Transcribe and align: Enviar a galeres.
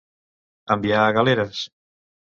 Enviar 0.75 1.03
a 1.09 1.13
galeres. 1.19 1.63